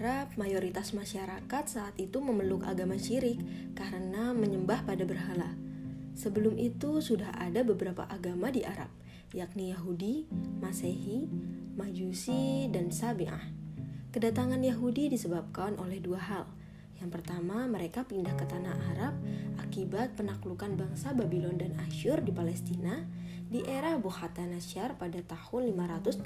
Arab, 0.00 0.32
mayoritas 0.40 0.96
masyarakat 0.96 1.64
saat 1.68 1.92
itu 2.00 2.24
memeluk 2.24 2.64
agama 2.64 2.96
syirik 2.96 3.36
karena 3.76 4.32
menyembah 4.32 4.88
pada 4.88 5.04
berhala. 5.04 5.52
Sebelum 6.16 6.56
itu 6.56 7.04
sudah 7.04 7.28
ada 7.36 7.60
beberapa 7.60 8.08
agama 8.08 8.48
di 8.48 8.64
Arab, 8.64 8.88
yakni 9.36 9.76
Yahudi, 9.76 10.24
Masehi, 10.64 11.28
Majusi, 11.76 12.72
dan 12.72 12.88
Sabi'ah. 12.88 13.44
Kedatangan 14.08 14.64
Yahudi 14.64 15.12
disebabkan 15.12 15.76
oleh 15.76 16.00
dua 16.00 16.24
hal. 16.32 16.48
Yang 16.96 17.20
pertama, 17.20 17.68
mereka 17.68 18.08
pindah 18.08 18.32
ke 18.40 18.48
tanah 18.48 18.80
Arab 18.96 19.20
akibat 19.60 20.16
penaklukan 20.16 20.80
bangsa 20.80 21.12
Babylon 21.12 21.60
dan 21.60 21.76
Asyur 21.84 22.24
di 22.24 22.32
Palestina 22.32 23.04
di 23.52 23.60
era 23.68 24.00
Bukhtanasar 24.00 24.96
pada 24.96 25.20
tahun 25.20 25.76
587 25.76 26.24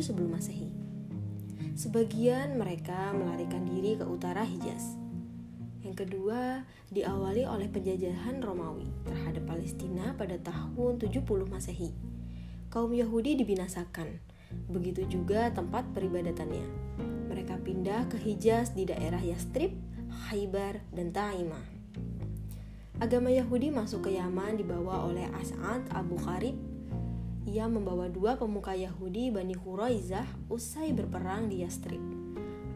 sebelum 0.00 0.32
Masehi. 0.32 0.95
Sebagian 1.76 2.56
mereka 2.56 3.12
melarikan 3.12 3.68
diri 3.68 4.00
ke 4.00 4.08
utara 4.08 4.48
Hijaz. 4.48 4.96
Yang 5.84 6.08
kedua, 6.08 6.64
diawali 6.88 7.44
oleh 7.44 7.68
penjajahan 7.68 8.40
Romawi 8.40 8.88
terhadap 9.04 9.44
Palestina 9.44 10.16
pada 10.16 10.40
tahun 10.40 10.96
70 10.96 11.20
Masehi. 11.44 11.92
Kaum 12.72 12.96
Yahudi 12.96 13.36
dibinasakan, 13.36 14.08
begitu 14.72 15.04
juga 15.04 15.52
tempat 15.52 15.84
peribadatannya. 15.92 16.64
Mereka 17.28 17.60
pindah 17.60 18.08
ke 18.08 18.16
Hijaz 18.24 18.72
di 18.72 18.88
daerah 18.88 19.20
Yastrib, 19.20 19.76
Khaybar, 20.32 20.80
dan 20.96 21.12
Taimah. 21.12 21.76
Agama 23.04 23.28
Yahudi 23.28 23.68
masuk 23.68 24.08
ke 24.08 24.16
Yaman 24.16 24.56
dibawa 24.56 25.04
oleh 25.04 25.28
As'ad 25.36 25.84
Abu 25.92 26.16
Kharib 26.24 26.56
ia 27.46 27.70
membawa 27.70 28.10
dua 28.10 28.34
pemuka 28.34 28.74
Yahudi 28.74 29.30
Bani 29.30 29.54
Quraizah 29.54 30.50
usai 30.50 30.90
berperang 30.90 31.46
di 31.46 31.62
Yastrib. 31.62 32.02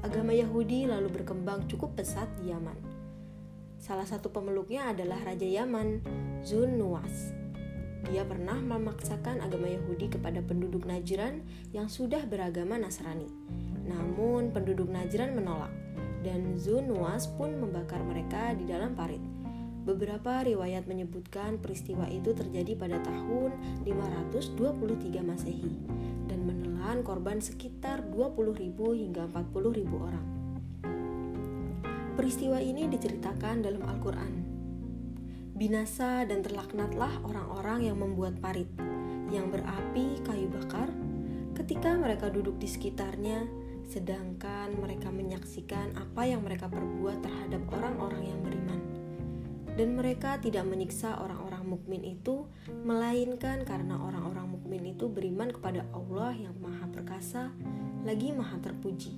Agama 0.01 0.31
Yahudi 0.31 0.87
lalu 0.87 1.11
berkembang 1.11 1.67
cukup 1.67 1.99
pesat 1.99 2.31
di 2.39 2.55
Yaman. 2.55 2.79
Salah 3.83 4.07
satu 4.07 4.31
pemeluknya 4.31 4.95
adalah 4.95 5.19
Raja 5.27 5.45
Yaman, 5.45 6.01
Zun 6.47 6.79
Nuwas. 6.79 7.35
Dia 8.09 8.23
pernah 8.25 8.57
memaksakan 8.57 9.43
agama 9.43 9.69
Yahudi 9.69 10.09
kepada 10.09 10.41
penduduk 10.41 10.87
Najran 10.87 11.43
yang 11.75 11.91
sudah 11.91 12.25
beragama 12.31 12.79
Nasrani. 12.79 13.29
Namun 13.85 14.55
penduduk 14.55 14.87
Najran 14.87 15.35
menolak 15.35 15.75
dan 16.23 16.55
Zun 16.55 16.89
Nuwas 16.89 17.27
pun 17.27 17.59
membakar 17.59 18.01
mereka 18.07 18.55
di 18.55 18.71
dalam 18.71 18.95
parit. 18.95 19.40
Beberapa 19.81 20.45
riwayat 20.45 20.85
menyebutkan 20.85 21.57
peristiwa 21.57 22.05
itu 22.13 22.37
terjadi 22.37 22.77
pada 22.77 23.01
tahun 23.01 23.57
523 23.89 25.25
Masehi 25.25 25.73
dan 26.29 26.45
menelan 26.45 27.01
korban 27.01 27.41
sekitar 27.41 28.05
20.000 28.13 28.77
hingga 28.77 29.25
40.000 29.33 29.89
orang. 29.97 30.27
Peristiwa 32.13 32.61
ini 32.61 32.93
diceritakan 32.93 33.65
dalam 33.65 33.81
Al-Quran. 33.89 34.33
Binasa 35.57 36.29
dan 36.29 36.45
terlaknatlah 36.45 37.25
orang-orang 37.25 37.89
yang 37.89 37.97
membuat 37.97 38.37
parit, 38.37 38.69
yang 39.33 39.49
berapi 39.49 40.21
kayu 40.29 40.53
bakar, 40.53 40.93
ketika 41.57 41.97
mereka 41.97 42.29
duduk 42.29 42.61
di 42.61 42.69
sekitarnya, 42.69 43.49
sedangkan 43.89 44.77
mereka 44.77 45.09
menyaksikan 45.09 45.97
apa 45.97 46.29
yang 46.29 46.45
mereka 46.45 46.69
perbuat 46.69 47.25
terhadap 47.25 47.65
orang-orang 47.73 48.29
yang 48.29 48.41
beriman 48.45 48.90
dan 49.81 49.97
mereka 49.97 50.37
tidak 50.37 50.69
menyiksa 50.69 51.17
orang-orang 51.25 51.65
mukmin 51.65 52.05
itu 52.05 52.45
melainkan 52.85 53.65
karena 53.65 53.97
orang-orang 53.97 54.53
mukmin 54.53 54.93
itu 54.93 55.09
beriman 55.09 55.49
kepada 55.49 55.89
Allah 55.97 56.37
yang 56.37 56.53
Maha 56.61 56.85
Perkasa 56.93 57.49
lagi 58.05 58.29
Maha 58.29 58.61
Terpuji. 58.61 59.17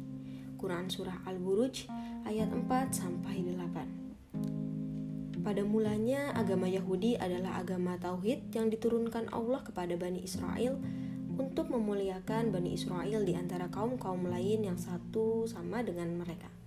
Quran 0.55 0.87
surah 0.87 1.27
Al-Buruj 1.27 1.91
ayat 2.31 2.55
4 2.55 2.95
sampai 2.95 3.43
8. 3.43 5.43
Pada 5.43 5.67
mulanya 5.67 6.31
agama 6.31 6.71
Yahudi 6.71 7.19
adalah 7.19 7.59
agama 7.59 7.99
tauhid 7.99 8.55
yang 8.55 8.71
diturunkan 8.71 9.35
Allah 9.35 9.67
kepada 9.67 9.99
Bani 9.99 10.23
Israel 10.23 10.79
untuk 11.43 11.75
memuliakan 11.75 12.55
Bani 12.55 12.79
Israel 12.79 13.27
di 13.27 13.35
antara 13.35 13.67
kaum-kaum 13.67 14.31
lain 14.31 14.63
yang 14.63 14.79
satu 14.79 15.43
sama 15.51 15.83
dengan 15.83 16.23
mereka 16.23 16.62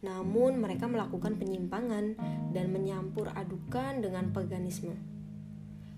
namun 0.00 0.56
mereka 0.56 0.88
melakukan 0.88 1.36
penyimpangan 1.36 2.16
dan 2.56 2.66
menyampur 2.72 3.28
adukan 3.36 4.00
dengan 4.00 4.32
paganisme. 4.32 4.96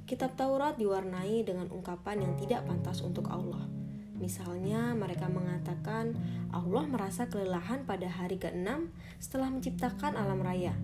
Kitab 0.03 0.35
Taurat 0.35 0.75
diwarnai 0.77 1.47
dengan 1.47 1.71
ungkapan 1.71 2.27
yang 2.27 2.35
tidak 2.35 2.67
pantas 2.67 3.01
untuk 3.01 3.31
Allah. 3.31 3.63
Misalnya, 4.19 4.95
mereka 4.95 5.27
mengatakan 5.27 6.15
Allah 6.55 6.85
merasa 6.87 7.27
kelelahan 7.27 7.83
pada 7.87 8.07
hari 8.07 8.39
ke-6 8.39 8.91
setelah 9.19 9.51
menciptakan 9.51 10.15
alam 10.15 10.43
raya, 10.43 10.75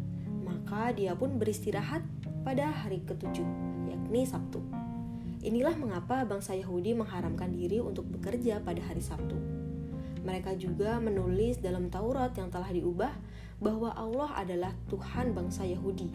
maka 0.43 0.91
Dia 0.95 1.15
pun 1.15 1.39
beristirahat 1.39 2.03
pada 2.43 2.71
hari 2.71 3.03
ke-7, 3.07 3.43
yakni 3.91 4.27
Sabtu. 4.27 4.63
Inilah 5.39 5.75
mengapa 5.79 6.27
bangsa 6.27 6.59
Yahudi 6.59 6.99
mengharamkan 6.99 7.55
diri 7.55 7.79
untuk 7.79 8.11
bekerja 8.11 8.59
pada 8.63 8.83
hari 8.83 9.03
Sabtu. 9.03 9.58
Mereka 10.29 10.61
juga 10.61 11.01
menulis 11.01 11.57
dalam 11.57 11.89
Taurat 11.89 12.37
yang 12.37 12.53
telah 12.53 12.69
diubah 12.69 13.17
bahwa 13.65 13.97
Allah 13.97 14.29
adalah 14.37 14.77
Tuhan 14.93 15.33
bangsa 15.33 15.65
Yahudi. 15.65 16.13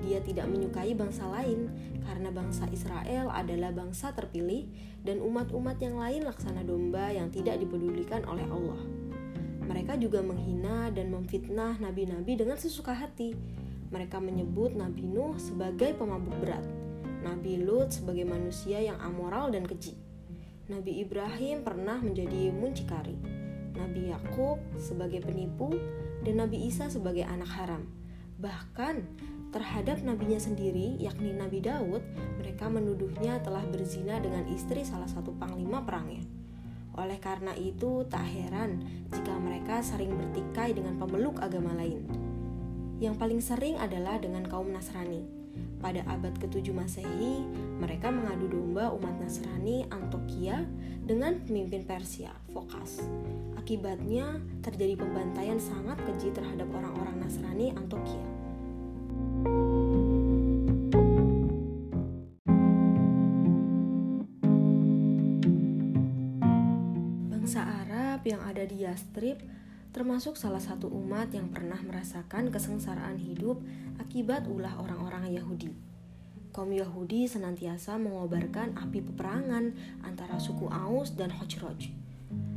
Dia 0.00 0.24
tidak 0.24 0.48
menyukai 0.48 0.96
bangsa 0.96 1.28
lain 1.28 1.68
karena 2.08 2.32
bangsa 2.32 2.64
Israel 2.72 3.28
adalah 3.28 3.68
bangsa 3.70 4.16
terpilih 4.16 4.64
dan 5.04 5.20
umat-umat 5.20 5.76
yang 5.76 6.00
lain 6.00 6.24
laksana 6.24 6.64
domba 6.64 7.12
yang 7.12 7.28
tidak 7.28 7.60
dipedulikan 7.60 8.24
oleh 8.24 8.48
Allah. 8.48 8.80
Mereka 9.68 10.00
juga 10.02 10.24
menghina 10.24 10.88
dan 10.90 11.12
memfitnah 11.12 11.78
nabi-nabi 11.78 12.40
dengan 12.40 12.56
sesuka 12.56 12.96
hati. 12.96 13.36
Mereka 13.92 14.18
menyebut 14.22 14.72
Nabi 14.74 15.02
Nuh 15.04 15.36
sebagai 15.38 15.94
pemabuk 15.98 16.34
berat, 16.42 16.62
Nabi 17.22 17.58
Lut 17.58 17.90
sebagai 17.90 18.22
manusia 18.22 18.78
yang 18.78 18.98
amoral 19.02 19.50
dan 19.50 19.66
keji. 19.66 19.98
Nabi 20.70 21.02
Ibrahim 21.02 21.66
pernah 21.66 21.98
menjadi 21.98 22.54
muncikari. 22.54 23.39
Nabi 23.80 24.12
Yakub 24.12 24.60
sebagai 24.76 25.24
penipu 25.24 25.72
dan 26.20 26.44
Nabi 26.44 26.68
Isa 26.68 26.92
sebagai 26.92 27.24
anak 27.24 27.48
haram. 27.48 27.88
Bahkan 28.40 28.96
terhadap 29.52 30.04
nabinya 30.04 30.36
sendiri, 30.40 31.00
yakni 31.00 31.32
Nabi 31.32 31.64
Daud, 31.64 32.04
mereka 32.40 32.68
menuduhnya 32.68 33.40
telah 33.40 33.64
berzina 33.68 34.20
dengan 34.20 34.44
istri 34.52 34.84
salah 34.84 35.08
satu 35.08 35.32
panglima 35.36 35.84
perangnya. 35.84 36.24
Oleh 36.96 37.16
karena 37.20 37.56
itu, 37.56 38.04
tak 38.08 38.24
heran 38.28 38.84
jika 39.12 39.32
mereka 39.40 39.80
sering 39.80 40.16
bertikai 40.16 40.76
dengan 40.76 41.00
pemeluk 41.00 41.40
agama 41.40 41.72
lain. 41.76 42.04
Yang 43.00 43.14
paling 43.16 43.40
sering 43.40 43.76
adalah 43.80 44.20
dengan 44.20 44.44
kaum 44.44 44.68
Nasrani. 44.68 45.24
Pada 45.80 46.04
abad 46.04 46.36
ke-7 46.36 46.76
Masehi, 46.76 47.40
mereka 47.80 48.12
mengadu 48.12 48.52
domba 48.52 48.92
umat 48.92 49.16
Nasrani 49.16 49.88
Antokia 49.88 50.68
dengan 51.08 51.40
pemimpin 51.40 51.88
Persia, 51.88 52.36
Fokas. 52.52 53.00
Akibatnya 53.60 54.40
terjadi 54.64 54.96
pembantaian 54.96 55.60
sangat 55.60 56.00
keji 56.08 56.32
terhadap 56.32 56.64
orang-orang 56.72 57.20
Nasrani 57.20 57.76
Antokia. 57.76 58.24
Bangsa 67.28 67.60
Arab 67.84 68.24
yang 68.24 68.40
ada 68.48 68.64
di 68.64 68.80
Yastrib 68.80 69.44
termasuk 69.92 70.40
salah 70.40 70.64
satu 70.64 70.88
umat 70.88 71.28
yang 71.36 71.52
pernah 71.52 71.84
merasakan 71.84 72.48
kesengsaraan 72.48 73.20
hidup 73.20 73.60
akibat 74.00 74.48
ulah 74.48 74.72
orang-orang 74.80 75.36
Yahudi. 75.36 75.76
Kaum 76.56 76.72
Yahudi 76.72 77.28
senantiasa 77.28 78.00
mengobarkan 78.00 78.80
api 78.80 79.04
peperangan 79.04 79.76
antara 80.00 80.40
suku 80.40 80.64
Aus 80.72 81.12
dan 81.12 81.28
Hojroj 81.28 82.09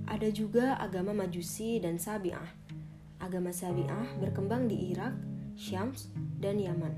ada 0.06 0.30
juga 0.30 0.78
agama 0.78 1.12
Majusi 1.12 1.82
dan 1.82 1.98
Sabi'ah. 1.98 2.50
Agama 3.18 3.50
Sabi'ah 3.50 4.20
berkembang 4.20 4.70
di 4.70 4.94
Irak, 4.94 5.16
Syams, 5.58 6.12
dan 6.38 6.60
Yaman. 6.60 6.94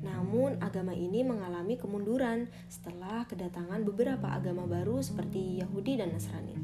Namun 0.00 0.56
agama 0.64 0.96
ini 0.96 1.20
mengalami 1.20 1.76
kemunduran 1.76 2.48
setelah 2.72 3.28
kedatangan 3.28 3.84
beberapa 3.84 4.32
agama 4.32 4.64
baru 4.64 5.00
seperti 5.04 5.60
Yahudi 5.60 6.00
dan 6.00 6.12
Nasrani. 6.16 6.56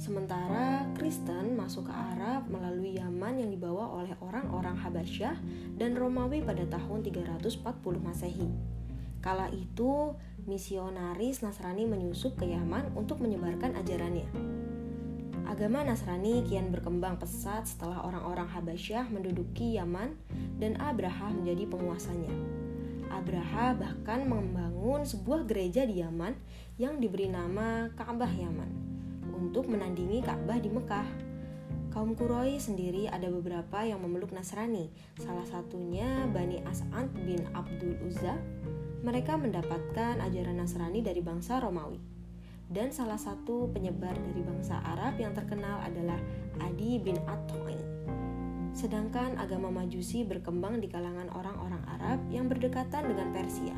Sementara 0.00 0.88
Kristen 0.96 1.60
masuk 1.60 1.88
ke 1.88 1.92
Arab 1.92 2.48
melalui 2.48 2.96
Yaman 2.96 3.44
yang 3.44 3.52
dibawa 3.52 4.00
oleh 4.00 4.16
orang-orang 4.24 4.72
Habasyah 4.72 5.36
dan 5.76 5.92
Romawi 5.92 6.40
pada 6.40 6.64
tahun 6.64 7.04
340 7.04 7.60
Masehi. 8.00 8.48
Kala 9.20 9.52
itu, 9.52 10.16
misionaris 10.48 11.44
Nasrani 11.44 11.84
menyusup 11.84 12.40
ke 12.40 12.48
Yaman 12.48 12.96
untuk 12.96 13.20
menyebarkan 13.20 13.76
ajarannya. 13.76 14.28
Agama 15.44 15.84
Nasrani 15.84 16.40
kian 16.48 16.72
berkembang 16.72 17.20
pesat 17.20 17.68
setelah 17.68 18.00
orang-orang 18.06 18.48
Habasyah 18.48 19.12
menduduki 19.12 19.76
Yaman 19.76 20.16
dan 20.56 20.80
Abraha 20.80 21.28
menjadi 21.28 21.68
penguasanya. 21.68 22.32
Abraha 23.10 23.76
bahkan 23.76 24.24
membangun 24.24 25.04
sebuah 25.04 25.44
gereja 25.44 25.84
di 25.84 26.00
Yaman 26.00 26.32
yang 26.80 26.96
diberi 27.02 27.28
nama 27.28 27.92
Ka'bah 27.92 28.30
Yaman 28.30 28.70
untuk 29.36 29.66
menandingi 29.68 30.24
Ka'bah 30.24 30.56
di 30.62 30.70
Mekah. 30.72 31.29
Kaum 31.90 32.14
Quraisy 32.14 32.70
sendiri 32.70 33.10
ada 33.10 33.26
beberapa 33.34 33.82
yang 33.82 33.98
memeluk 33.98 34.30
Nasrani, 34.30 34.94
salah 35.18 35.42
satunya 35.42 36.06
Bani 36.30 36.62
As'ad 36.62 37.10
bin 37.26 37.42
Abdul 37.50 37.98
Uzza. 38.06 38.38
Mereka 39.02 39.34
mendapatkan 39.34 40.22
ajaran 40.22 40.62
Nasrani 40.62 41.02
dari 41.02 41.18
bangsa 41.18 41.58
Romawi. 41.58 41.98
Dan 42.70 42.94
salah 42.94 43.18
satu 43.18 43.66
penyebar 43.74 44.14
dari 44.14 44.38
bangsa 44.38 44.78
Arab 44.86 45.18
yang 45.18 45.34
terkenal 45.34 45.82
adalah 45.82 46.14
Adi 46.62 47.02
bin 47.02 47.18
Atoi. 47.26 47.74
Sedangkan 48.70 49.34
agama 49.34 49.74
Majusi 49.74 50.22
berkembang 50.22 50.78
di 50.78 50.86
kalangan 50.86 51.26
orang-orang 51.34 51.82
Arab 51.98 52.22
yang 52.30 52.46
berdekatan 52.46 53.10
dengan 53.10 53.34
Persia. 53.34 53.74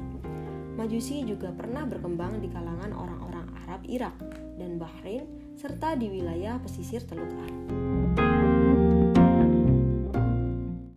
Majusi 0.77 1.25
juga 1.25 1.49
pernah 1.49 1.89
berkembang 1.89 2.45
di 2.45 2.53
kalangan 2.53 2.93
orang-orang 2.93 3.49
Arab 3.65 3.89
Irak 3.89 4.21
dan 4.61 4.77
Bahrain 4.77 5.42
serta 5.63 5.95
di 5.95 6.11
wilayah 6.11 6.59
pesisir 6.59 7.07
Teluk 7.07 7.31
Arab. 7.39 8.22